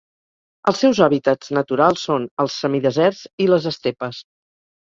[0.71, 4.25] Els seus hàbitats naturals són els semideserts i les estepes.